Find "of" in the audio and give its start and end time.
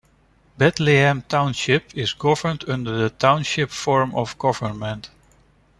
4.15-4.35